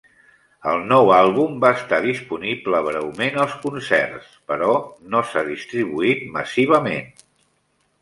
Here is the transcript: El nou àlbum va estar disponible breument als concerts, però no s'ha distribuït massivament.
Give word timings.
El 0.69 0.79
nou 0.91 1.11
àlbum 1.17 1.59
va 1.65 1.71
estar 1.81 1.99
disponible 2.05 2.81
breument 2.89 3.39
als 3.45 3.55
concerts, 3.67 4.35
però 4.53 4.73
no 5.15 5.25
s'ha 5.31 5.49
distribuït 5.55 6.29
massivament. 6.41 7.11